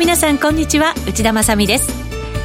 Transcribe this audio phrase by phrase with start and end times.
[0.00, 0.94] 皆さんこんにちは。
[1.06, 1.90] 内田まさです。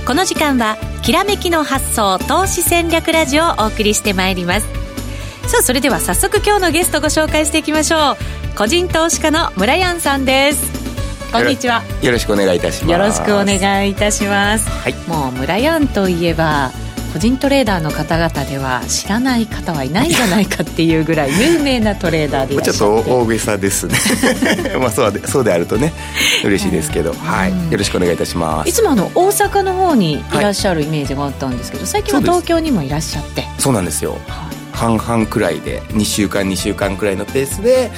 [0.05, 4.67] この時間はきらめきの発想投資戦略ラジオをお送りしてまいります。
[5.47, 8.57] さあそれでは早速今日のゲストご紹介していきましょう。
[8.57, 11.31] 個人投資家の村山さんです。
[11.31, 11.81] こんにちは。
[12.01, 12.91] よろしくお願いいたします。
[12.91, 16.71] よろしくお願いいたします、はい、もう村山といえば
[17.15, 23.95] 個人トレーダーの方々では知らない方はいないんじゃないかっていうぐらい有名なトレーダーでいらっしゃちょっと大げさですね。
[24.81, 25.93] まあそうでそうであるとね
[26.43, 28.69] 嬉しいですけど、はい、よろしくお願いいたします。
[28.69, 33.47] いつもあの大阪の方にいらっしゃるイメージがあったんですけど、はい、最近は東京にもいらっしゃって。
[33.59, 37.91] そうなんですよ、はい、半々くらいで2週間2週間くらいのペースで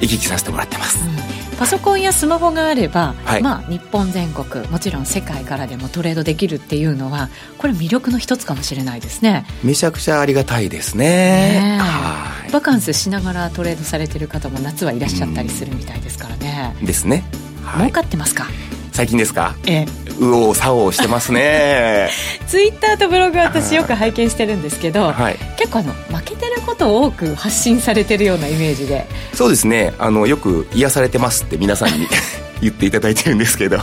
[0.00, 7.28] 行き来させてもらってます、うんパソコンやスマホがあれば、はい、まあ、日本全国もちろん世界からでもトレードできるっていうのは
[7.58, 9.46] これ魅力の一つかもしれないですね。
[9.62, 11.78] めちゃくちゃありがたいですね。
[11.80, 12.50] はい。
[12.52, 16.76] バカンスしながらトレードされてる方も夏はいらっしゃったりするみたいですからね。
[16.82, 17.24] ですね、
[17.62, 18.46] はい、儲かってますか？
[18.92, 19.56] 最近ですか？
[19.66, 22.08] ええ右往左往してますね。
[22.46, 29.06] ツイッターとブログ私よく拝見してるんですけど、 はい、結構あの負けてることを多く発信されてるようなイメージで。
[29.34, 29.92] そうですね。
[29.98, 32.06] あのよく癒されてますって皆さんに
[32.60, 33.78] 言っていただいてるんですけど。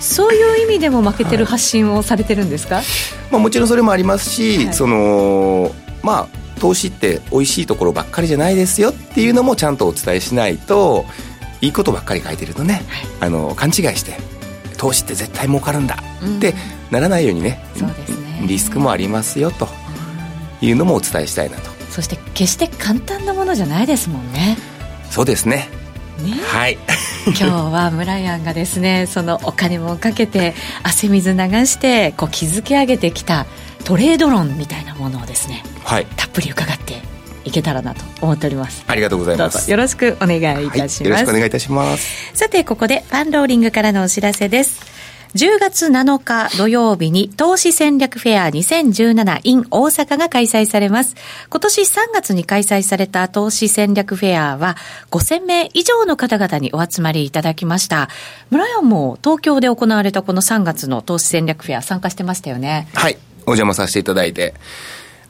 [0.00, 2.84] そういう意味でも負けてる発信をされてるんですか、はい、
[3.30, 11.06] まあ、もちろんそれもありますし、はい、そのまあ投資って美味しいところばっかりじゃないですよっていうのもちゃんとお伝えしないと
[11.60, 12.82] いいことばっかり書いてるとね、
[13.20, 14.18] あの勘違いして
[14.84, 16.52] 投資って絶対儲かるんだって
[16.90, 18.44] ならないようにねそうですね。
[18.46, 19.66] リスクもありますよと
[20.60, 21.70] いうのもお伝えしたいなと。
[21.88, 24.58] そして決して簡単なものじゃないですもんね。
[25.10, 25.70] そうですね。
[26.22, 26.76] ね、はい。
[27.24, 33.46] 今日は村ヤンがですねそのお金もかけて汗水流してこう築き上げてきた
[33.84, 36.83] トレード論みたいなものをですね、はい、たっぷり伺って
[37.44, 44.94] いけたらなと思っておりますありがとうございますよろしくお願いいたします、はい、よろしくお願いいたしますさてここでファンローリングからのお知らせです
[45.34, 51.16] 10月7日土曜日に投資戦略フェア 2017in 大阪が開催されます。
[51.50, 54.76] 今年3月に開催された投資戦略フェアは
[55.10, 58.08] 5000名以上の方々にお集まりいただきました。
[58.50, 62.86] 村山も東京で行われたこの3月の投資戦略フェア参加してましたよね。
[62.94, 63.18] はい。
[63.38, 64.54] お邪魔させていただいて。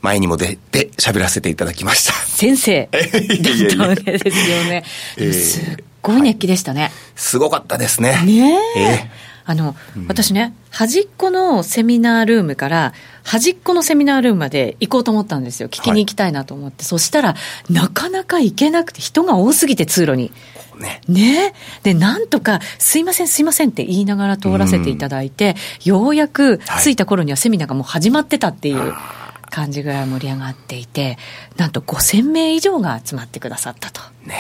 [0.05, 2.13] 前にも出て喋らせていただきました。
[2.13, 4.85] 先生だったわけですよね。
[5.33, 6.83] すっごい熱気でしたね。
[6.83, 8.23] はい、すごかったですね。
[8.25, 8.81] ねえ。
[8.81, 12.95] えーあの、うん、私ね、端っこのセミナールームから、
[13.25, 15.69] 端っこのセミナールームまで行こうと思ったんですよ。
[15.69, 16.83] 聞きに行きたいなと思って。
[16.83, 17.35] はい、そしたら、
[17.69, 20.33] なかなか行けなくて、人が多すぎて通路に。
[20.79, 21.03] ね。
[21.09, 21.55] ね。
[21.83, 28.79] で、なんとか、すいません、すいませんって言いながら通らせていただいて、うん、ようやく着いた頃にはセミナーがもう始まってたっていう。
[28.79, 28.87] は
[29.21, 29.24] い
[29.55, 31.17] 感じぐらい盛り上がっていて、
[31.57, 34.01] なんと5000名以上が集まってくださったと。
[34.27, 34.35] ね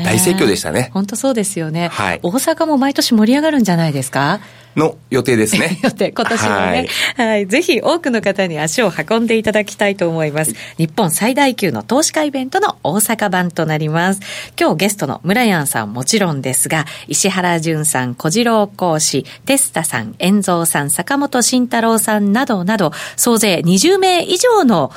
[0.00, 0.90] え、大盛況でしたね。
[0.92, 1.88] 本当そうですよね。
[1.88, 2.20] はい。
[2.22, 4.40] 大阪も毎年盛り上がるんじゃないですか？
[4.76, 5.78] の予定ですね。
[5.84, 7.46] 予定、今年もね、はい、はい。
[7.46, 10.54] ぜひ多くの方に足を運んでいただきたいと思います。
[10.78, 14.20] 日本最大級の投資家イベントの大阪版となります。
[14.58, 24.90] 今日ゲストの村山さんもちろんですが、石原淳さん、小次郎講師、テスタさん、遠蔵さん、坂本慎太郎さんなどなど、総勢20名以上の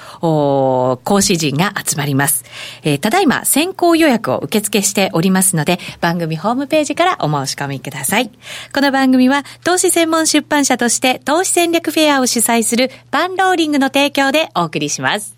[1.03, 2.45] 講師陣が集まります。
[2.83, 8.31] えー、ただいま先行予約を受付しておりますので、番組ホームページからお申し込みください。
[8.73, 15.34] この番組は投資専門出版社として投資戦略フェアを主催するパンローリングの提供でお送りします。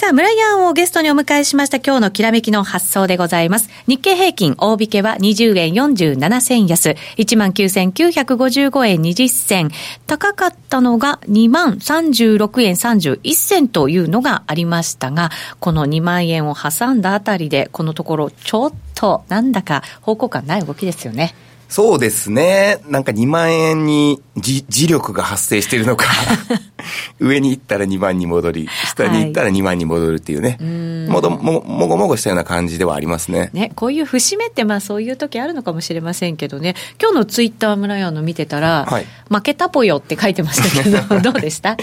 [0.00, 3.68] さあ、村ヤンをゲストにお迎えしました今日のきらめきの発想でございます。
[3.86, 9.70] 日経平均大引けは20円47銭安、19,955円20銭。
[10.06, 15.28] 高かったのが2万36円31銭というのがありましたが、
[15.58, 21.34] この2万円を挟んだあたりで、このところちょっとなんだか方向感ない動きですよね。
[21.70, 22.80] そうですね。
[22.88, 26.06] なんか2万円に磁力が発生してるのか。
[27.20, 33.50] 上に行ったら2万に戻り、下に行ったら2万に戻るっていうね、はい、もどももごもごしたような感じではありますね。
[33.52, 41.76] ね、こういう節目ってまあそういう時あるのかもしれませんけどね、今日のツイッター村屋の見てたら、はい、負けたぽよって書いてましたけど、 どうでした？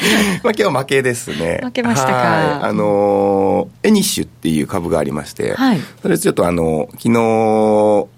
[0.44, 1.62] まあ今日負けですね。
[1.64, 2.66] 負けましたか？
[2.66, 7.14] あのー、エニッシュっていう株がありまして、はい、それちょっとあの、昨日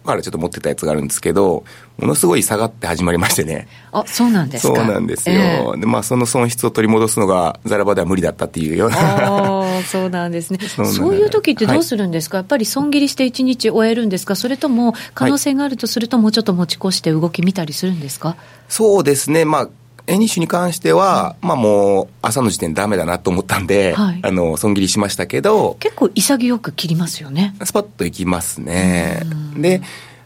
[0.05, 1.63] からちょっと持ってたやつがあるんですけど、
[1.99, 3.67] ものすごい下がって始まりましてね。
[3.91, 4.75] あ、そうなんですか。
[4.75, 5.35] そうなんですよ。
[5.35, 8.97] えー、で、まあ、その損失を取り戻すのが、ザラバでは無理だったっていうような。
[8.97, 10.59] ああ、そうなんですね。
[10.67, 14.35] そういう時ってどうするんですか、はい、やっぱり損切りして1日終えるんですか？
[14.35, 18.37] それとも、可能性があるとすると、もうちょっと持ち越して動き見たりするんですか、
[18.69, 19.43] そうですね。
[19.43, 19.69] まあ、
[20.07, 27.53] エニッシュに関しては、うん、まあもう朝の時点だめだなと思ったんで、はい、あの損切りしましたけど結構潔く切りますよね。
[27.63, 29.21] スパッといきますね。
[29.55, 29.81] で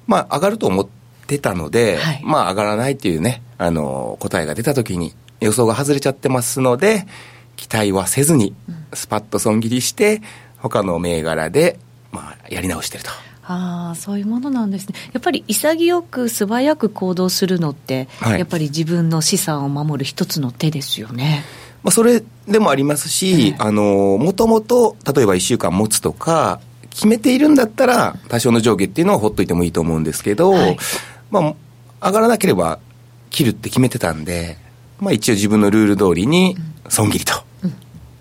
[0.08, 1.03] まあ、上がると思って
[1.40, 2.22] たので、はい。
[2.24, 7.06] まあ、上がらないっていうね、あの、答えが出た時に予想が外れちゃってますので、
[7.56, 8.56] 期待はせずに、
[8.94, 10.22] スパッと損切りして、
[10.58, 11.80] 他の銘柄で、
[12.12, 13.10] まあ、やり直してると。
[13.46, 14.96] ああそういうものなんですね。
[15.12, 18.40] やっぱり潔く素早く行動するのって、はい。
[18.40, 21.44] やっぱり自分の資産を守る一つの手ですよね。
[21.84, 30.78] まあ、それでもありますし、ええあの、もともと、例えば1週間持つとか、決めているんだったら、多少の上下っていうのはほっといてもいいと思うんですけど、はい
[31.42, 31.56] ま
[32.02, 32.80] あ、上がらなければ
[33.30, 34.58] 切るって決めてたんで、
[35.00, 36.56] まあ一応自分のルール通りに
[36.90, 37.44] 損切りと。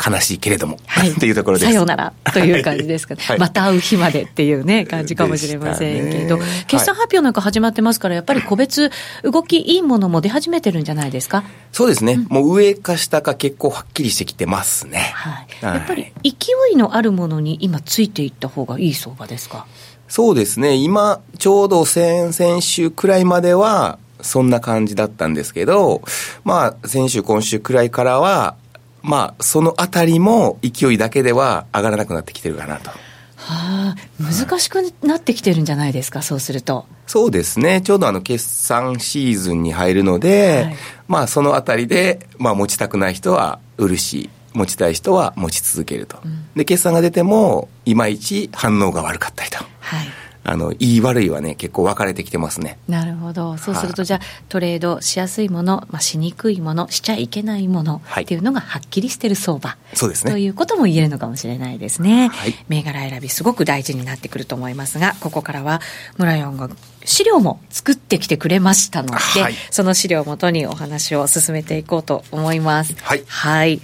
[0.05, 1.71] 悲しいけれども、はい、 っていうところです。
[1.71, 3.39] さようならという感じですかね、はい。
[3.39, 8.91] また会う日までっていうね、感じかもしれませんけど、決算発表なんか始まってますから、やっぱり個別、
[9.23, 11.45] 動きいいものも出始めてるんじゃないですか？
[11.71, 15.13] そうですね、もう上か下か結構はっきりしてきてますね。
[15.15, 15.33] はい、
[15.65, 16.31] はいやっぱり勢
[16.73, 19.67] いのあるものに今、ついていった方がいい相場ですか？
[20.13, 26.03] そうですね、今、ちょうど先々週くらいまでは、そんな感じだったんですけど、
[26.45, 28.55] まあ、先週、今週くらいからは、
[29.01, 32.91] まあ、そのあたりも勢いだけでは上がらなくなってきてるかなと。
[32.91, 32.97] は
[33.39, 36.85] あ、難しくなってきてるんじゃないですか、そうすると。
[37.07, 40.77] そうですね、ちょうどあの決算シーズンに入るので、はい
[41.09, 46.19] まあ、そのあたりで、まあ、持ちたくない人は売るし、持ちたい人は持ち続けると。
[46.57, 49.59] で、決算が出ても、いまいち反応が悪かったりと。
[49.81, 52.79] はいあの、いい悪いはね、結構分かれてきてますね。
[52.89, 53.57] なるほど。
[53.59, 59.77] そうすると、はいじゃあ、トレードしやすいもの、まあ、しにくいもの、しちゃいけないものはいっていうのがはっきりしてる相場。
[59.95, 62.29] そうですねということも言えるのかもしれないですね。
[62.29, 65.81] はい銘柄選びすごく大事になってくると思いますが、ここからは
[66.19, 66.75] 村山が
[67.05, 72.97] 資料も作ってきてくれましたので、はいその資料をもとにお話を進めていこうと思います。
[73.01, 73.81] はいはい。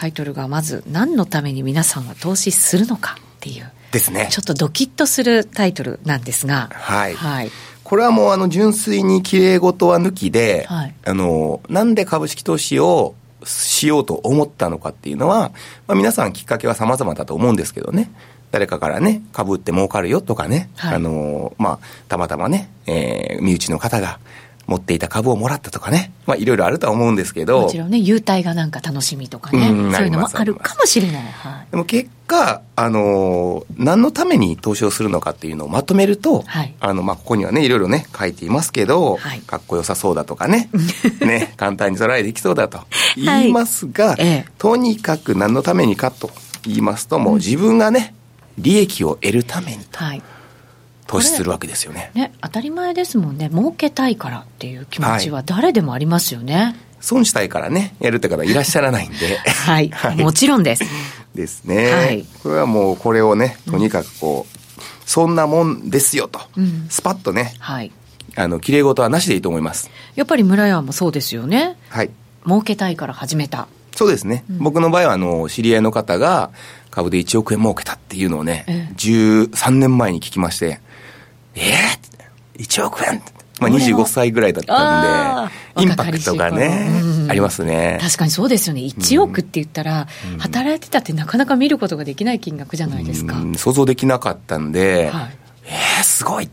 [0.00, 4.38] タイトルがまず、何のために皆さんは投資するのかっていう、ですねち。
[4.38, 7.50] ょっとドキッとするタイトルなんですが、はいはい。
[7.84, 13.14] これはもうあの純粋に綺麗事は抜きで、はいあの、なんで株式投資を
[13.44, 15.52] しようと思ったのかっていうのは、
[15.86, 18.10] まあ、皆さんきっかけは様々だと思うんですけどね。
[18.52, 24.18] 誰かからね、株って儲かるよとかね、はいあの、まあ、たまたまね、えー身内の方が
[24.70, 31.22] 持っていた株をもらったとかね、まあ、いろいろあるとは思うんですけど、もちろんね、優待がなんか楽しみとかね、うんそういうのもあるかもしれない。
[31.24, 31.70] はい。
[31.72, 36.74] でも結果、あのー何のために投資をするのかっていうのをまとめると、はい。
[36.78, 39.40] あの、まあ、ここにはね、いろいろね、書いていますけど、はい。
[39.40, 40.70] かっこよさそうだとかね、
[41.20, 42.80] ね、簡単にトライできそうだと
[43.16, 44.52] 言いますが、ええ。
[44.58, 46.30] とにかく何のためにかと
[46.62, 48.14] 言いますと、もう自分がね、
[48.56, 50.22] 利益を得るためにはい。
[51.10, 52.12] 投資するわけですよね。
[52.14, 53.50] ね、当たり前ですもんね。
[53.50, 56.76] 儲けたいからっていう気持ちは誰でもありますよね。
[57.00, 59.38] 損したいからね、やるって方いらっしゃらないんで。
[59.66, 59.90] はい。
[59.92, 60.84] はいもちろんです。
[61.34, 67.90] ですね、はいこれはもうこれをね、とにかくこう、そんなもんですよと、うんスパッとね、はい。
[68.36, 69.90] あの、綺麗事はなしでいいと思います。
[70.14, 71.76] やっぱり村屋もそうですよね。
[71.88, 72.10] はい。
[72.46, 73.66] 儲けたいから始めた。
[73.96, 74.44] そうですね。
[74.48, 76.50] うん僕の場合は、あの、知り合いの方が
[76.92, 80.80] 株で1億円儲けたっていうのをね、ええ13年前に聞きまして、
[81.60, 83.22] えー、1億円？
[83.60, 87.98] まあこれは25歳ぐらいだったんで、インパクトがねう、んありますね。
[88.00, 88.80] 確かにそうですよね。
[88.80, 93.36] 1億って言ったら、働いてたってなかなか見ることができない金額じゃないですか。
[93.36, 95.36] うん想像できなかったんで、はい。
[95.66, 96.48] えー、すごい。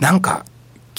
[0.00, 0.44] なんか、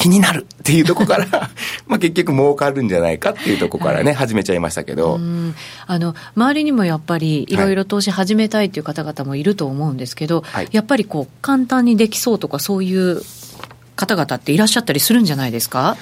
[0.02, 1.28] 気になるっていうとこから、
[1.88, 5.54] まあ結局儲かるんじゃないかっていうとこからね、始めちゃいましたけど、うん。
[5.88, 10.68] あの周りにもやっぱりいろいろ投資始めたいという方々もいると思うんですけど、はい。
[10.72, 13.22] やっぱりこう簡単にできそうとかそういう
[13.96, 15.98] 方々っていらっしゃったりするんじゃないですか？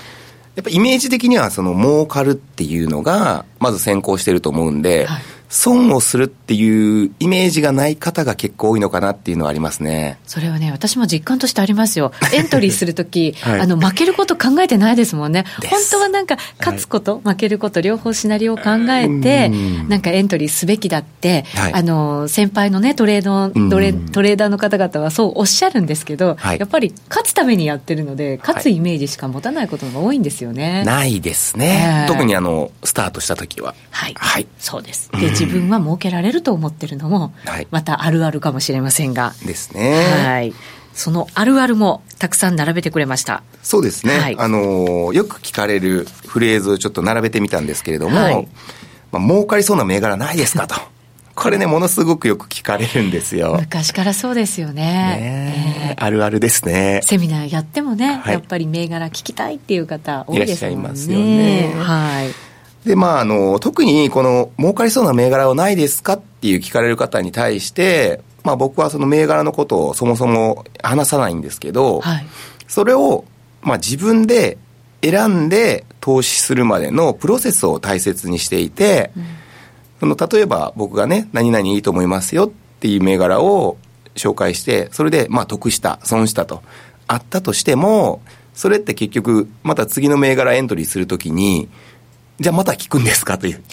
[0.56, 10.20] やっぱイメージ的にはその儲かるっていうのがまず先行してると思うんで、はい損をするっていうイメージがない方が結構多いのかなっていうのはありますね。
[10.26, 12.12] それはね私も実感としてありますよ。
[12.34, 13.62] エントリーするとき、はい。
[13.62, 15.46] あの負けること考えてないですもんね。
[15.70, 19.90] 本当はなんか勝つこと、負けること両方シナリオを考えてうん。
[19.90, 21.74] なんかエントリーすべきだって、はい。
[21.74, 23.70] あの先輩のねトレードうん。
[23.72, 26.60] トレトレーダーの方々はそうおっしゃるんですけど、はい。
[26.60, 30.84] やっぱり勝つためにやってるので勝つイメージしか持たないことが多いんですよね。
[30.84, 32.04] ないですね。
[32.04, 32.08] ええ。
[32.08, 33.74] 特にあの、スタートした時は。
[33.90, 34.48] はい、はい。
[34.60, 35.10] そうです。
[35.20, 40.04] で、自分は儲けられると思ってるのもはい、またあるあるかもしれませんが、ですね。
[40.26, 40.54] はい。
[40.94, 43.44] そのあるあるもたくさん並べてくれました。
[43.64, 44.18] そうですね。
[44.20, 48.48] はいあのーよく聞かれるフレーズをちょっと並べてみたんですけれども、はい
[49.12, 50.76] まあ、儲かりそうな銘柄ないですかと。
[51.36, 53.56] これね、ものすごくよく聞かれるんですよ。
[53.62, 54.84] 昔からそうですよね。
[54.84, 57.00] ねえあるあるですね。
[57.06, 60.80] セミナーやってもね、はいやっぱり銘柄聞きたいっていう方多いですもんね。
[60.82, 62.49] いらっしゃいますよねはい。
[62.86, 72.26] で、まあ、あの、特にこの、儲かりそうな銘柄はないですかっていう聞かれる方に対して、まあ僕はその銘柄のことをそもそも話さないんですけど、はい。
[72.68, 73.26] それを、
[73.62, 74.58] まあ、自分で
[75.02, 79.26] 選んで投資するまでのプロセスを大切にしていて、うん、
[80.00, 83.78] その例えば僕がね何々いいと思いますよっていう銘柄を
[84.16, 86.62] 紹介してそれでまあ得した損したと
[87.08, 88.22] あったとしても
[88.54, 91.70] それって結局また次の銘柄エントリーするときに
[92.40, 93.64] じゃあまた聞くんですかという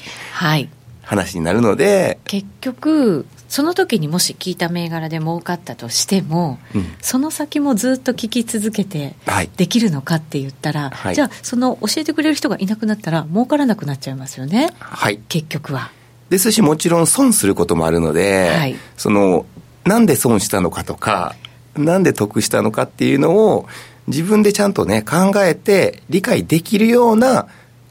[1.02, 9.14] 話になるので、結局その時にもし聞いた銘柄で儲かったとしても、うん、その先もずっと聞き続けて
[9.56, 15.90] できるのかって言ったら、はい、じゃあその教えてくれる人がいなくなったら儲からなくなっちゃいますよね、はい、結局は。
[16.28, 19.46] ですしもちろん損することもあるので、はい、その
[19.84, 21.36] なんで損したのかとか
[21.76, 23.68] なんで得したのかっていうのを
[24.08, 27.46] 自分でちゃんとね考えて理解できるような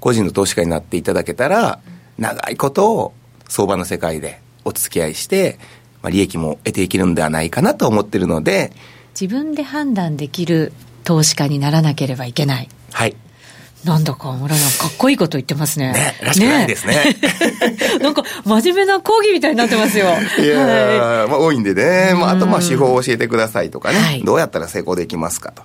[0.05, 1.79] 個人の投資家になっていただけたら
[2.19, 3.13] 長いことを
[3.49, 5.57] 相場の世界でお付き合いして、
[6.03, 8.71] まあ、利益も得ていけるのではないかなと思ってるので
[9.19, 10.73] 自分で判断できる
[11.05, 13.15] 投資家にならなければいけないはい
[13.83, 15.93] なんだか村さん、かっこいいこと言ってますね。
[15.93, 16.93] ね、らしくないですね。
[16.95, 20.07] ね なんか、真面目な講義みたいになってますよ。
[20.39, 22.15] いや、はい、まあ多いんでね。
[22.15, 25.61] まあ、あと、まあ、手法を教えてくださいとかね、はい、どうやったら成功できますかと。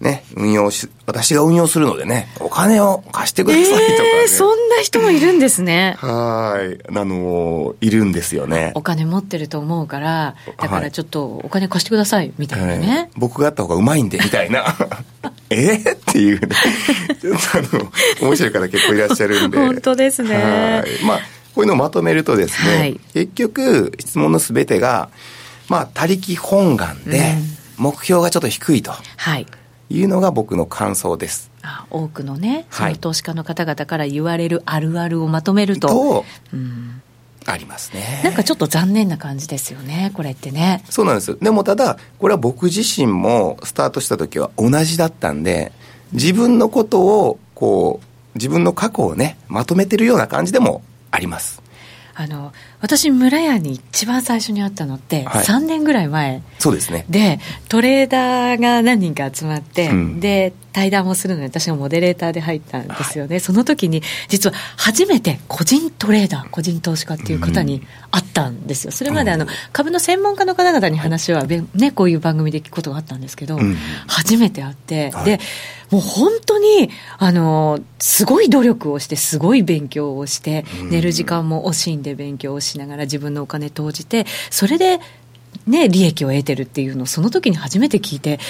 [0.00, 5.96] ね、運用し、私が運用するのでね、お金を貸してくださいとか、ね、えー、そんな人もいるんですね。
[5.98, 6.80] はい。
[6.88, 8.72] あのいるんですよね。
[8.74, 14.64] お金持ってると思うから、だからちょっとお金貸してください、みたいなね、はい、僕がやった方がうまいんで、みたいな。
[15.50, 16.48] えー、っていうね。
[17.20, 17.92] ちょっとあの、
[18.28, 19.58] 面白い方結構いらっしゃるんで。
[19.60, 20.34] 本当ですね。
[20.34, 21.04] はい。
[21.04, 21.18] まあ、
[21.54, 25.10] こういうのをまとめるとですね、はい、結局、質問のすべてが、
[25.68, 27.34] まあ、他力本願で、
[27.76, 28.92] 目標がちょっと低いと。
[29.16, 29.46] はい。
[29.90, 31.50] いうのが僕の感想です。
[31.62, 35.88] あ多くのね、その投資家の方々から言われるあるあるをまとめると。
[35.88, 37.02] とうん、
[37.44, 38.20] ありますね。
[38.24, 40.84] なんかちょっと残念な感じですよね、これってね。
[40.88, 41.36] そうなんです。
[41.40, 45.72] でもただ、これは僕自身もスタートした時は同じだったんで、
[46.12, 48.06] 自分のことを、こう、
[48.36, 51.62] 自分の過去をね、まとめてるような感じでもあります。
[52.14, 57.06] あの私、村屋に一番最初に会ったのって、3年ぐらい前、そうですね。
[57.08, 68.92] でトレーダーが何人か集まって、うん、で対談をするのに私がモデレーターで入ったんですよね、はい、その時に実は初めて個人トレーダー個人投資家っていう方に会ったんですよ。
[68.92, 73.74] それまであの株の専門家の方々に話は、ね、こういう番組で聞くことがあったんですけど、うん、
[74.06, 75.40] 初めて会って、はい、で
[75.90, 85.00] もう本当にあのすごい努力をしてすごい勉強をして寝る時間も惜しんで勉強をしながら自分のお金投じてそれで
[85.66, 88.40] ね、利益を得てるっていうのをその時に初めて聞いて、はい、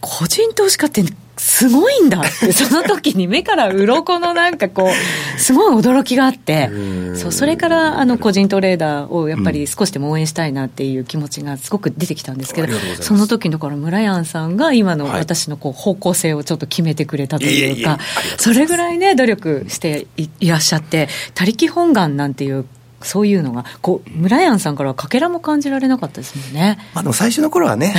[0.00, 1.02] 個人投資家って
[1.36, 6.70] すごいんだって、 その時に目から鱗のなんかこう、すごい驚きがあって、
[7.16, 17.98] そう、それからあの個人トレーダーをやっぱり少しでも応援したいなっていう気持ちがすごく出てきたんですけど、その時のから村ンさんが今の私のこう方向性をちょっと決めてくれたというか、
[18.38, 22.64] それぐらいね、努力していらっしゃって、他力本願なんていう
[23.04, 26.78] そういうのが、こう、村山さんからはかけらも感じられなかったですもんね。
[26.94, 27.94] まあでも最初の頃はね。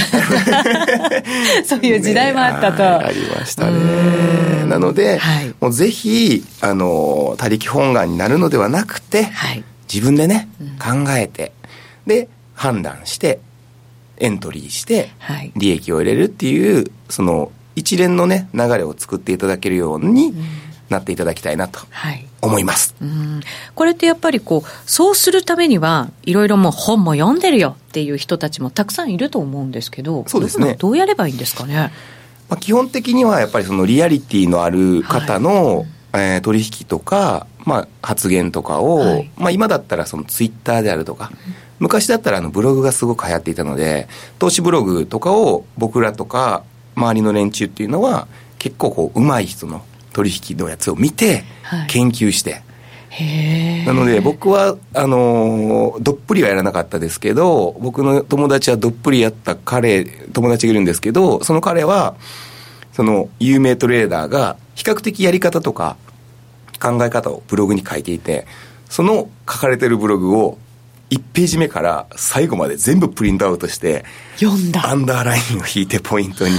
[1.66, 2.84] そういう時代もあったと。
[2.84, 4.66] ね、ありましたね。
[4.66, 11.52] なので、はい、もうぜひ、あの、他力本願になるのではなくて、はい、自分でね、うん、考えて、
[12.08, 13.40] で、判断して、
[14.18, 15.12] エントリーして、
[15.56, 20.34] 利益を入れるっていう、その、一連のね、流れを作っていただけるように
[20.90, 21.80] なっていただきたいなと。
[21.90, 22.94] はい思います。
[23.74, 30.76] これってやっぱりこう、そうするためには、いろいろもう本も読んでるよっていう人たちもたくさんいると思うんですけど、そうですね。
[30.78, 31.92] どうやればいいんですかね？
[32.48, 41.32] まあ、基本的にはやっぱりそのリアリティのある方の、はい、えー、取引とか、まあ、発言とかを、はい、まあ、今だったらそのツイッターであるとか、
[41.80, 46.64] 昔だったらあのブログがすごく流行っていたので、投資ブログとかを僕らとか
[46.96, 48.28] 周りの連中っていうのは
[48.60, 49.84] 結構こう上手い人の
[50.16, 51.44] 取引のやつを見て、
[51.90, 52.62] 研究して、
[53.10, 62.16] はい、なので僕はあのどっぷりはやらなかったですけど僕の友達はどっぷりやった彼友達がいるんですけどその彼は
[62.94, 65.98] その有名トレーダーが比較的やり方とか
[66.82, 68.48] 考え方をブログに書いていて
[68.90, 70.58] その書かれてるブログを
[71.10, 74.06] 1ページ目から最後まで全部プリントアウトして
[74.38, 74.90] 読んだ。
[74.90, 76.56] アンダーラインを引いてポイントに。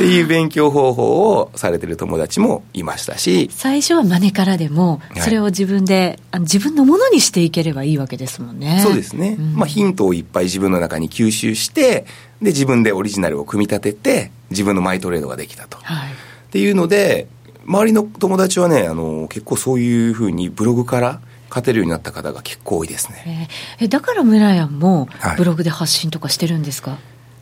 [0.00, 3.50] っていう勉強方法をされてる友達もいましたし。
[3.52, 8.80] 最初は真似からでもそれを自分で、はい、自分のものにしていければいいわけですもんね。
[8.82, 12.06] そうですね、うん、まあ、ヒントをいっぱい自分の中に吸収して
[12.40, 16.14] で自分でオリジナルを組み立てて自分のマイトレードができたと、はい、っ
[16.50, 17.28] ていうので
[17.66, 23.48] 周りの友達はねあの結構そういうふうにブログから勝てるようになった方が結構多いですね。
[23.80, 27.00] えー、だから村屋もブログで発信とかしてるんですか、はい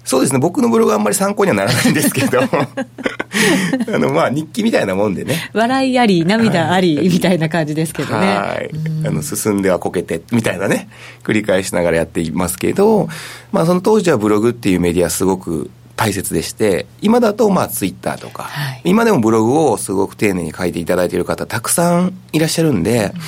[0.08, 0.38] そうですね。
[0.38, 2.40] 僕のブログはあんまり参考にはならないんですけど、
[3.94, 5.50] あの、まあ、日記みたいなもんでね。
[5.52, 8.26] 笑いあり、涙あり、みたいな感じですけどね。
[8.26, 8.70] はい。
[9.06, 10.88] あの、進んではこけて、みたいなね、
[11.24, 13.10] 繰り返しながらやっていますけど、
[13.52, 23.20] まあ、その当時はブログっていうメディアすごく大切でして、今だとまあツイッターとか、はい、今でもブログをすごく丁寧に書いていただいている方たくさんいらっしゃるんで、うん。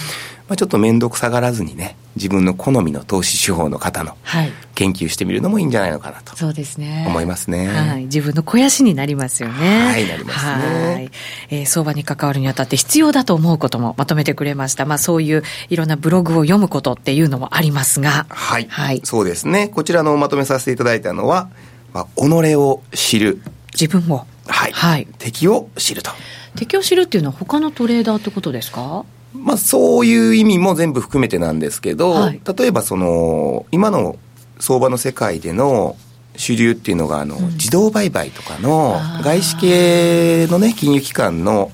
[0.51, 4.17] まあ、ちょっと面倒くさがらずにね自分の好みの投資手法の方の
[4.75, 7.05] 研究してみるのもいいんじゃないのかなと、そうですね。
[7.07, 9.87] 思いますね、はい、自分の肥やしになりますよね。
[9.87, 10.95] はいなりますね。
[10.95, 11.11] はい、
[11.51, 14.87] えー、相場に関わるにあたって必要だと思うこともまとめてくれました。
[14.87, 18.27] まあそういういろんなブログを読むことっていうのもありますが。
[18.29, 19.69] はい、はい、そうですね。
[19.69, 21.49] こちらのまとめさせていただいたのは、
[21.93, 23.41] まあ、己を知る。
[23.73, 24.27] 自分を。
[24.47, 26.11] はい、はい、敵を知ると。
[26.57, 29.05] 敵を知るっていうのは他のトレーダーってことですか？
[29.35, 34.17] まあ、そういう意味も全部含めてなんですけど、はい、例えばその今の
[34.59, 35.97] 相場の世界での
[36.37, 41.71] 主流っていうのがあの、うん、自動売買とかの外資系のね金融機関の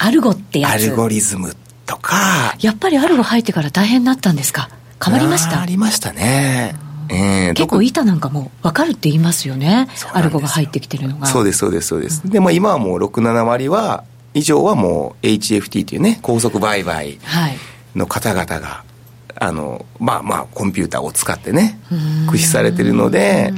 [0.00, 0.72] アルゴってやつ。
[0.72, 1.54] アルゴリズム
[1.86, 2.54] とか。
[2.60, 4.70] やっぱりアルゴ入ってから大変になったんですか？
[5.04, 5.60] 変わりました？
[5.60, 6.74] ありましたね。
[7.08, 11.26] えー、結構板なんかも分かるって言いますよねアルゴが入ってきてるのが。
[11.28, 14.02] そうですそうですそうです、うん、でも今はもう67割は
[14.36, 17.18] 以上はもう HFT というね高速売買
[17.94, 21.80] の方々が、はい、あのまあまあコンピューターを使ってね
[22.26, 23.54] 駆使されてるので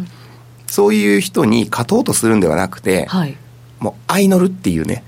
[0.69, 3.37] そういう人に勝とうとするんではなくて、はい、
[3.81, 5.03] もう相乗るっていうね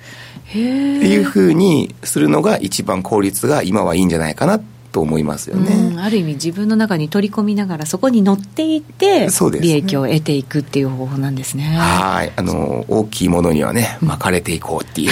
[0.48, 4.60] っていうふうにするのが一番効率が今はいいんじゃないかな
[4.92, 9.28] と思いますよね、ある意味自分の中に取り込みながらそこに乗っていって
[9.60, 11.64] 利益を得ていくっていう方法なんですね。
[11.64, 12.32] はい。
[12.36, 15.10] あの大きいものにはね巻かれていこうっていう。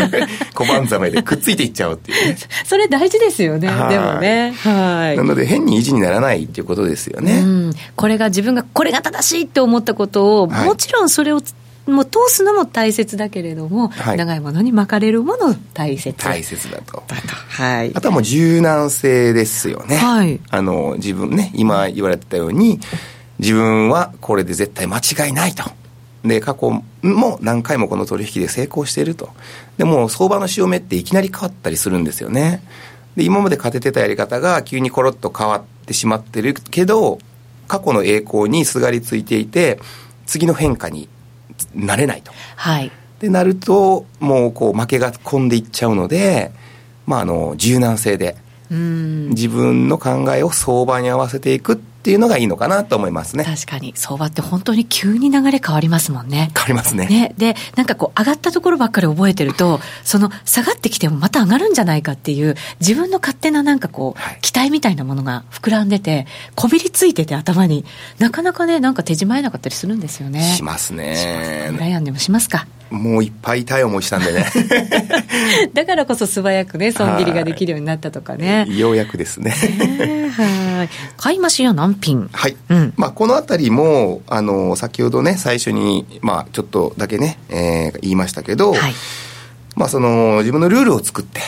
[0.54, 3.68] 小判ざめでくっついていっちゃうっていう、ね、 それ大事ですよね。
[3.68, 4.52] でもね。
[4.56, 5.16] はい。
[5.16, 11.40] なので変に維持にならないっていうことですよね、うん、これが自分がこれが正しいって思ったことを、はい、もちろんそれを
[11.88, 16.22] もう通すのも大切だけれども、はい、長いものに巻かれるもの大切。
[16.22, 17.02] 大切だと。
[17.48, 22.78] はい、あとはもう柔軟性ですよね、はい、あの自分ね今言われてたように
[23.38, 25.64] 自分はこれで絶対間違いないと。
[26.24, 29.30] で過去も何回もこの取引で成功していると。
[29.76, 32.62] でも相場の潮目っていきなり変わったりするんですよね。
[33.16, 37.18] で今まで勝ててたやり方が急にコロッと変わってしまってるけど
[37.66, 39.80] 過去の栄光にすがりついていて
[40.26, 41.08] 次の変化に
[41.78, 42.32] なれないと。
[42.56, 42.90] はい。
[43.20, 46.52] でなるともうこう負けが込んでいっちゃうので、
[47.06, 48.36] まあ、あの柔軟性で
[48.70, 53.44] 自分の考えを相場に合わせていくっていうのがいいのかなと思いますね。
[53.44, 56.50] 確かに、相場って本当に急に流れ変わりますもんね。
[56.54, 57.06] 変わりますね。
[57.06, 57.34] ね。
[57.36, 67.84] で、なんかこう、上がったところばっかり覚えてると、その、下がってきてもまた上がるんじゃないかっていう、自分の勝手ななんかこう、はい、期待みたいなものが膨らんでて、こびりついてて頭に、
[68.18, 70.42] なかなかね、なんか手じまえなかったりするんですよね。
[70.42, 71.72] しますね。
[71.78, 74.46] ライアンでもしますかもういっぱい痛い思いしたんでね
[75.74, 80.67] だからこそ素早くね損切りができるようになったとかねようやくですねはい
[81.16, 82.28] 買い増しや難品。
[82.32, 88.92] はい、うん、まあこの辺りもあの先ほどね最初にまあちょっとだけね、えー、言いましたけど、はい、
[89.76, 91.40] まあその自分のルールを作って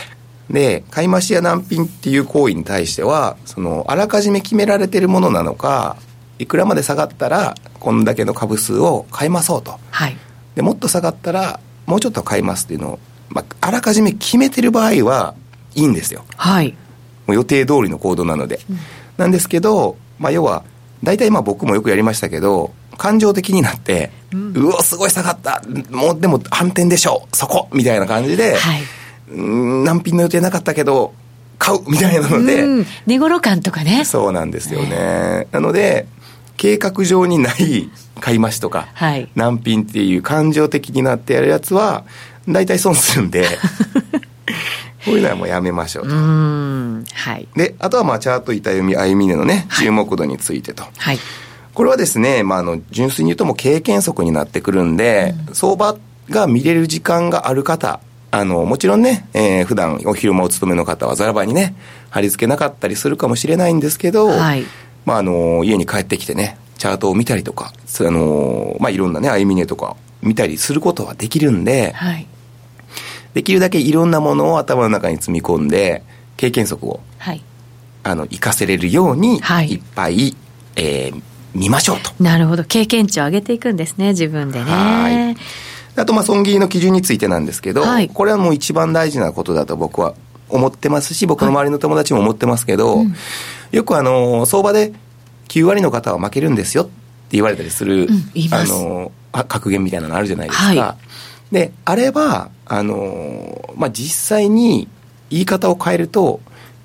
[0.51, 5.97] で買い増しや難品っていう行為に対してはそのあらかじめ決められてるものなのか
[6.39, 10.17] いくらまで下がったらこんだけの株数を買いましょうと、はい、
[10.55, 15.35] でもっと下がったらもうちょっと買いますっていうのを、まあ、あらかじめ決めてる場合は
[15.75, 16.75] いいんですよ、はい、
[17.27, 18.79] もう予定通りの行動なので、うん、
[19.21, 20.65] なんですけど、まあ、要は
[21.05, 25.63] 大体まあ僕もよくやりましたけど感情的になって、うん、うおすごい下がった。
[25.91, 27.27] もうでも反転でしょ。
[27.33, 27.69] うそこ。
[27.73, 28.83] みたいな感じで、はい、
[29.31, 31.15] うん何品の予定なかったけど
[31.59, 31.81] 買う。
[31.89, 34.05] みたいなので、寝頃感とかね。
[34.05, 36.07] そうなんですよね、なので
[36.59, 42.05] 計画上にない買い増しとか、はい、難品っていう感情的になってやるやつは
[42.47, 43.47] 大体損するんで
[45.05, 46.15] こういうのはもうやめましょうと。
[46.15, 47.03] は
[47.37, 51.19] い、であとはまあチャート板読み歩み値のね注目度についてと、はい、
[51.75, 55.97] これはですね、まあ、あの純粋に言うとも経験則になってくるんで、うん、相場
[56.29, 61.75] が見れる時間がある方あのもちろんね、えー、普段お昼間お勤めの方はざらばにね
[62.11, 64.65] 貼り付けなかったりするかもしれないんですけど、はい。
[65.07, 72.27] まあ、あの家に帰ってきてねチャートを見たりとかあの、まあ、いろんなね歩み値とか見たりすることはできるんで、はい、
[73.35, 76.03] できるだけいろんなものを頭の中に積み込んで
[76.37, 77.43] 経験則を、はい、
[78.03, 80.35] あの活かせれるように、い、っぱい、
[80.77, 81.23] えー、
[81.55, 82.11] 見ましょうと。
[82.23, 82.65] なるほど。
[82.65, 84.65] 経験値を上げていくんですね自分でね。
[84.65, 85.37] はい。
[85.97, 90.15] あとまあ損切りの基準についてなんですけど、はい、これはもう一番大事なことだと僕は
[90.49, 93.07] 思ってますし僕の周りの友達も思ってますけど、はい。
[93.07, 93.15] うん、
[93.73, 94.93] よくあの相場で
[95.49, 96.89] 9割の方は負けるんですよっ
[97.31, 98.21] 言われたりする、うん。
[98.49, 98.55] す。
[98.55, 100.97] あの格言みたいなのあるじゃないですか、は
[101.53, 104.87] であればあの、まあ、実際に
[105.29, 106.41] 言い方を変えると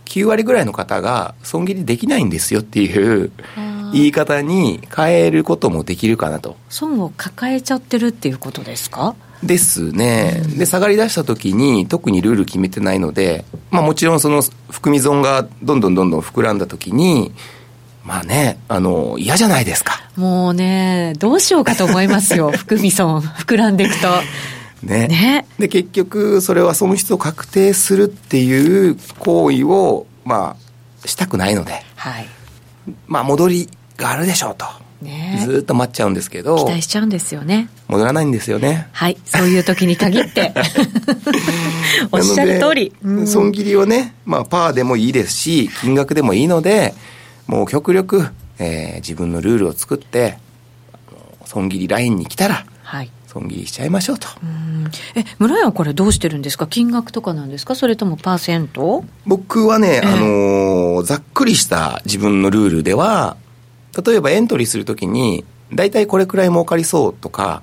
[0.06, 3.32] 9割ぐらいの方が損切りできないんですよっていう
[3.93, 6.58] 言い方に変えることもできるかなと。
[6.69, 9.15] 損を抱えちゃってるっていうことですか？
[9.43, 17.32] ですね、で下がり出した時に特にルール決めてないので、まあ、もちろんその含み損がどんどんどんどん膨らんだ時に
[18.04, 20.02] まあねあの嫌じゃないですか。
[20.15, 22.50] もうねどうしようかと思いますよ。
[22.58, 24.08] 含み損膨らんでいくと
[24.86, 25.08] ね。
[25.08, 25.48] ね。
[25.60, 30.56] で結局それは損失を確定するっていう行為をま
[31.04, 31.84] あしたくないので。
[31.95, 32.28] はい。
[33.08, 34.65] まあ戻りがあるでしょうと、
[35.02, 35.39] ね。
[35.43, 36.58] ずーっと待っちゃうんですけど。
[36.58, 37.69] 期待しちゃうんですよね。
[37.88, 38.88] 戻らないんですよね。
[38.91, 39.17] はい。
[39.26, 40.54] そういう時に限って。
[42.12, 42.93] おっしゃる通り、
[43.26, 46.93] 損切りをね、まあ、パーでもいいですし金額でもいいので
[47.48, 48.28] もう極力、
[48.60, 50.38] えー自分のルールを作って
[51.45, 52.65] 損切りラインに来たらはい
[53.36, 54.30] 損切りしちゃいましょうと。
[54.41, 54.89] うん。
[55.15, 56.67] え村屋はこれどうしてるんですか？
[56.67, 57.76] 金額とかなんですか？
[57.76, 59.04] それともパーセント？
[59.28, 60.08] 僕はね、ええ。
[60.08, 63.36] あのーざっくりした自分のルールでは
[64.06, 65.43] 例えばエントリーするときに
[65.74, 67.62] 大体これくらい儲かりそうとか、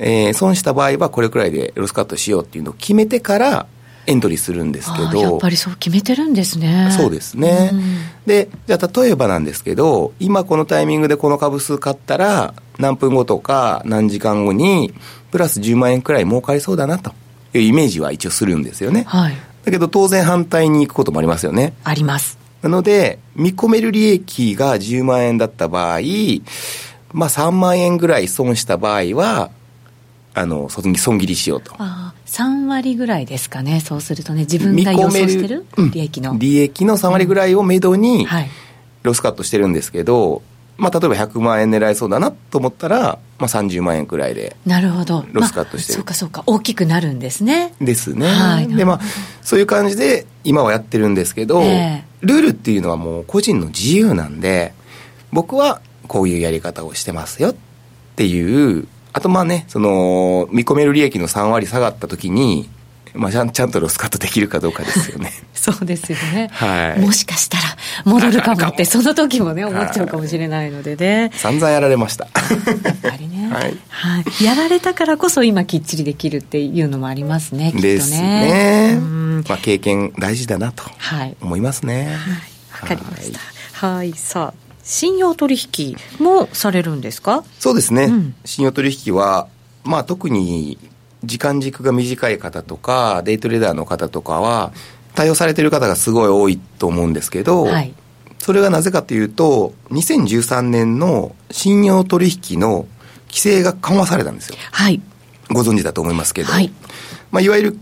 [0.00, 3.66] えー損した場合はこれくらいでロスカットしようっていうのを決めてから
[4.06, 6.90] エントリーするんですけあーやっどぱりそう決めてるんですね。
[6.96, 7.82] そうですね、うん。
[8.26, 14.92] でじゃあ例えばなんですけど今このタイミングでこの株数買ったら何分後とか何時間後に
[15.30, 17.12] プラス10万円くらい儲かりそうだなと。
[17.54, 19.04] いうイメージは一応するんですよね。
[19.06, 19.36] はい。
[19.64, 21.74] だけど当然反対に行くこともありますよね。
[21.84, 22.38] あります。
[22.62, 25.98] なので見込める利益が10万円だった場合
[27.12, 29.50] まあ3万円ぐらい損した場合は
[30.34, 31.74] あの損損切りしようと。
[31.78, 35.90] あー3割ぐらいですかねそうするとね自分が予想してるうん。
[35.90, 38.48] 利益の、利益の3割ぐらいをめどにはい。
[39.02, 40.42] ロスカットしてるんですけど、
[40.78, 45.26] まあ、例えば100万円狙いそうだなと思ったら、まあ、30万円くらいでなるほど。
[45.32, 45.98] ロスカットしてる。
[45.98, 46.44] まあそうかそうか。
[46.46, 47.74] 大きくなるんですね。
[47.80, 48.68] ですね、はい。
[48.68, 49.00] でまあ
[49.42, 52.04] そういう感じで今はやってるんですけど、え。
[52.22, 54.72] ルールっていうのはもう個人の自由なんで
[55.32, 57.54] 僕はこういうやり方をしてますよっ
[58.16, 62.68] ていうあとまあねその見込める利益の3割下がった時に、
[63.14, 65.32] まあ、ちゃんちゃんとロスカットできるかどうかですよね。
[65.54, 67.00] そうですよね、はい。
[67.00, 67.62] もしかしたら
[68.04, 71.30] 戻るかもってあその時もね思っちゃうかもしれないのでね。
[71.34, 72.24] 散々やられました。
[72.24, 72.30] や
[72.92, 73.76] っぱりね、 はい。
[73.88, 74.44] はい。
[74.44, 77.94] やられたからこそ今きっちりできるっていうのもありますねきっとね。
[77.94, 78.94] ですね。
[78.96, 79.44] うん。
[79.48, 81.36] まあ、経験大事だなとはい。
[81.40, 82.08] 思いますね。
[82.80, 83.86] わかりました。
[83.86, 84.12] はい。
[84.16, 87.44] さあ信用取引もされるんですか？
[87.58, 88.34] そうですね、うん。
[88.44, 89.48] 信用取引は、
[89.84, 90.78] まあ、特に
[91.24, 94.72] 時間軸が短い方とかデイトレーダーの方とかは
[95.14, 97.94] 対応されてる方がすごい多いと思うんですけど、はい。
[98.38, 102.86] それがなぜかというと2013年の信用取引の
[103.28, 104.56] 規制が緩和されたんですよ。
[104.72, 105.00] はい。
[105.50, 106.72] ご存知だと思いますけど、はい。
[107.30, 107.78] まあ、いわゆる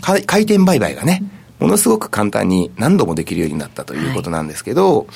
[0.00, 1.22] 回 回転売買がね
[1.58, 5.06] ものすごく簡単に何度もできるようになったということなんですけど、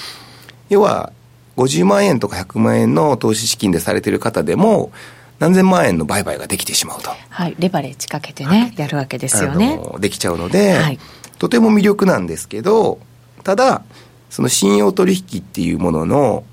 [0.68, 1.12] 要は
[1.56, 4.90] 50万円とか100万円の投資資金でされてる方でも
[5.38, 7.10] 何千万円の売買ができてしまうと。
[7.28, 9.80] はいレバレッジかけてね、やるわけですよね。
[9.98, 10.98] できちゃうので、はい。
[11.38, 13.00] とても魅力なんですけど
[13.42, 13.82] ただ
[14.30, 16.44] その信用取引っていうものの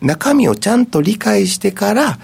[0.00, 2.18] 中身をちゃんと理解してから、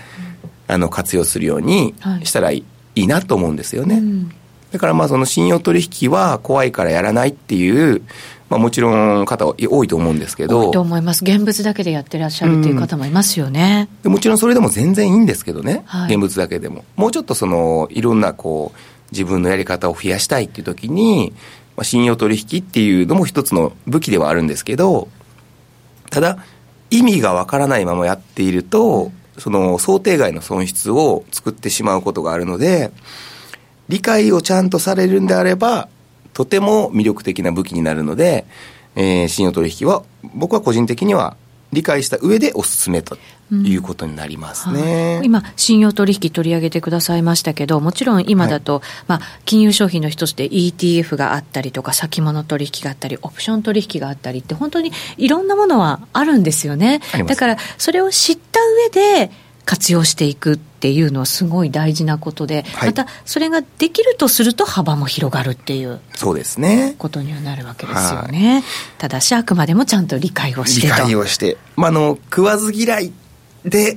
[0.67, 2.27] あの活用するようにはい。
[2.27, 2.65] したらいい,、
[3.03, 4.33] いいなと思うんですよね、うん
[4.73, 8.03] だからまあその信用取引は怖いからやらないっていう、
[8.49, 11.25] まあ、もちろん方多いと思うんですけ多いとど思います。
[11.25, 16.15] 現物だけでやってらっしゃるっていう方もいますよね、でもちろんそれでも全然いいんですけどね、はい。
[16.15, 16.85] 現物だけでも。
[16.97, 18.79] もうちょっとそのいろんなこう
[19.13, 21.33] 自分のやり方を増やしたいっていう時に、
[21.77, 25.09] まあ、信用取引っていうのも一つの武器ではあるんですけど
[26.11, 26.39] ただ
[26.91, 32.91] 意味がわからないままやっていると、その想定外の損失を作ってしまうことがあるので
[33.91, 35.89] 理解をちゃんとされるんであれば
[36.33, 38.47] とても魅力的な武器になるので、
[38.95, 40.03] えー信用取引は
[40.35, 41.37] 僕は個人的には
[41.73, 43.17] 理解した上でおすすめと
[43.53, 45.17] いうことになりますね。
[45.19, 45.27] はい。
[45.27, 57.01] 今、信用取引取り上げてくださいましたけど、もちろん今だと、まあ、金融商品の一つで ETF があったりとか、先物取引があったり、オプション取引があったりって、本当にいろんなものはあるんですよね。
[57.27, 58.61] だから、それを知った
[58.93, 59.31] 上で、
[59.71, 66.97] 活用していくっていうのはすごい大事なことで、はいまたそれができるとすると幅も広がるっていうそうですね。
[66.99, 68.65] ことにはなるわけですよね。
[68.99, 71.03] ただし、あくまでもちゃんと理解をして理と。
[71.03, 71.57] 解をして。
[71.77, 73.13] まあ、あの、食わず嫌い
[73.65, 73.97] で、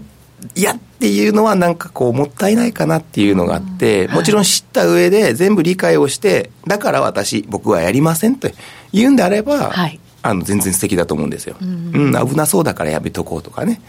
[0.54, 8.48] いやっていうのはなんかこうもったいないかなっていうのがあって、はいもちろん知った上で全部理解をして、だから私、僕はやりませんと
[8.92, 11.58] 言うんであれば、はいあの全然素敵だと思うんですよ。
[11.62, 13.82] ううんん、危なそうだからやめとこうとかね。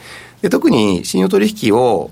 [0.44, 2.10] で特に信用取引を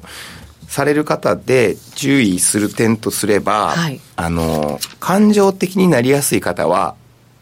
[0.66, 6.94] される方で注意する点とすれば、はい、あの、感情的になりやすい方は、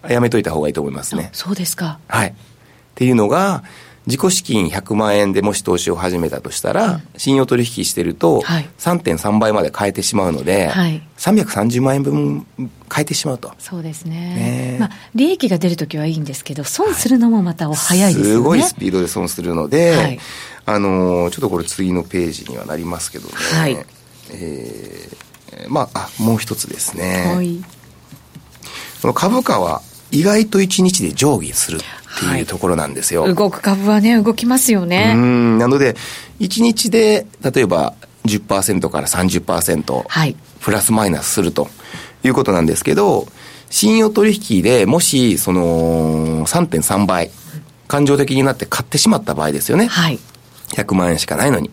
[0.08, 1.30] やめといた方がいいと思いますね。
[1.32, 2.00] そうですか。
[2.08, 2.30] はい。
[2.30, 2.32] っ
[2.96, 3.62] ていうのが、
[4.06, 12.46] 自己資金100万円でもし投資を始めたとしたら、うん、信用取引してると、3.3倍まで変えてしまうので、はい、330万円分
[12.92, 13.52] 変えてしまうと。
[13.58, 14.74] そうですね。
[14.74, 18.32] ねまあ、利益が出るときはいいんですけど、損するのもまた早いですよね。
[18.32, 20.18] すごいスピードで損するので、はい、
[20.66, 23.34] あのー、ちょっとこれ次のページにはなりますけどね。
[23.34, 23.86] はい。
[24.32, 27.34] えー、まあ、あ、もう一つですね。
[27.34, 27.62] はい。
[29.14, 31.80] 株価は意外と1日で上下するっ
[32.18, 33.22] ていうところなんですよ。
[33.22, 35.12] はい、動く株はね、動きますよね。
[35.14, 35.58] うん。
[35.58, 35.96] なので、
[36.40, 37.94] 1日で、例えば
[38.26, 41.68] 10%から30%、はい、プラスマイナスすると
[42.24, 43.26] いうことなんですけど、
[43.70, 47.30] 信用取引でもし、その、3.3倍、
[47.86, 49.86] 感情的になって買ってしまった場合ですよね。
[49.86, 50.18] はい。
[50.74, 51.70] 100万円しかないのに。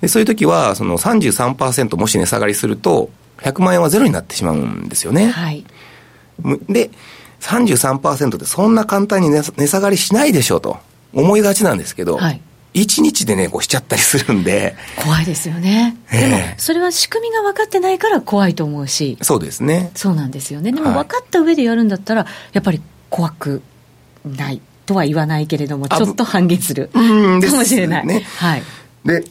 [0.00, 3.10] で、そういう時は、その33%もし値下がりすると、
[3.42, 5.28] 100万円はゼロになってしまうんですよね。
[5.28, 5.64] はい。
[6.68, 6.90] で、
[7.42, 10.78] 33%ってそんな簡単に値下がりしないでしょうと
[11.12, 12.40] 思いがちなんですけど、はい、
[12.74, 14.76] 1日でね、こうしちゃったりするんで。
[15.02, 15.96] 怖いですよね。
[16.10, 19.18] えー、でも、それは仕組みが分かってないから怖いと思うし。
[19.20, 19.90] そうですね。
[19.94, 20.72] そうなんですよね。
[20.72, 23.60] でも分かった上でやるんだったら、やっぱり怖く
[24.24, 28.06] ないとは言わないけれども、ちょっと半減するかもしれない。
[28.06, 28.62] ね、はい。
[29.04, 29.24] で、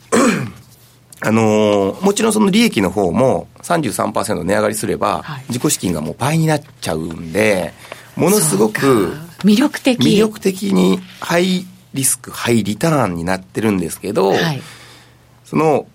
[1.22, 7.74] あのー、もちろんその利益の方も33%値上がりすれば、自己資金がもう倍になっちゃうんで、
[8.16, 10.00] ものすごく魅力的。
[10.00, 14.62] 魅力的にハイリスク、ハイリターンになってるんですけど、はい、
[15.46, 15.88] その、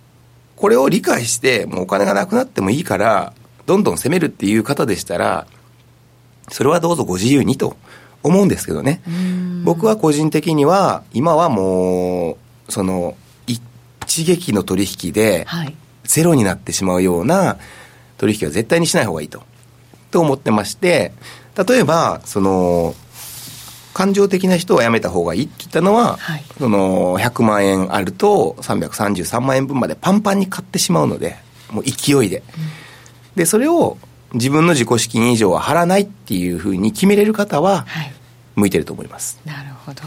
[0.57, 3.33] これを理解して、もうお金がなくなってもいいから、
[3.67, 5.47] どんどん攻めるっていう方でしたら、
[6.51, 7.77] それはどうぞご自由にと
[8.23, 9.03] 思うんですけどね。
[9.65, 15.47] 僕は個人的には、今はもう、その、一撃の取引で、
[16.05, 17.59] ゼロになってしまうような
[18.19, 19.43] 取引は絶対にしない方がいいと。
[20.11, 21.13] と思ってまして、
[21.57, 22.95] 例えば、その、
[23.97, 31.37] 感情的な人はやめた方がいいって言ったのは、はい、その100万円あると333万円分までパンパンに買ってしまうので、
[31.71, 32.41] もう勢いで。
[32.41, 32.45] うん、
[33.37, 33.97] で、それを
[34.35, 37.87] 自分の自己資金以上は払わないっていうふうに決めれる方は、
[38.55, 39.41] 向いてると思います。
[39.47, 40.03] なるほど。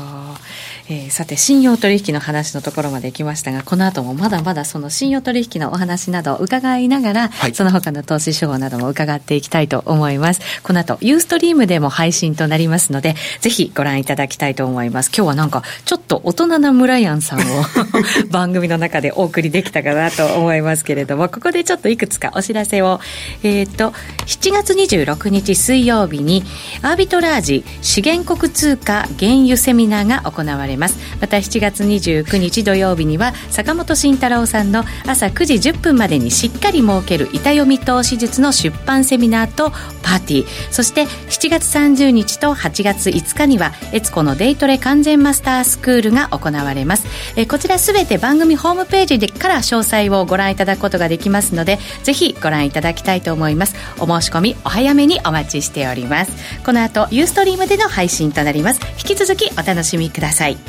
[0.91, 10.41] えー、さて、信用取引の話のところまで来ましたが、この後もまだまだその信用取引のお話などを伺いながら、はい、その他の投資手法なども伺っていきたいと思います。
[10.63, 15.11] この後、ユーストリームでも配信となりますので、ぜひご覧いただきたいと思います。
[15.15, 17.43] 今日はなんか、ちょっと大人なムライアンさんを
[18.31, 22.99] 番組の中でお送りできたかなと思いますけれども、ここでちょっといくつかお知らせを、
[23.43, 23.93] えっ、ー、と、
[24.25, 26.43] 7月26日水曜日に、
[26.81, 30.78] アービトラージ資源国通貨原油セミナーが行われます。
[30.79, 30.97] ます。
[31.21, 40.71] また7月29日土曜日には坂本慎太郎さんの朝9時10分までにしっかり設ける板読み投資術の出版セミナーとパーティー。
[40.71, 47.05] そして7月30日と8月5日にはエツコのデイトレ完全マスタースクールが行われます。
[47.35, 53.75] えこちらすべて番組ホームページでから詳細をご覧いただくことができますのでぜひご覧いただきたいと思います。
[53.99, 56.31] お申し込みお早めにお待ちしております。
[56.63, 58.81] この後ユーストリームでの配信となります。
[58.97, 60.68] 引き続きお楽しみください。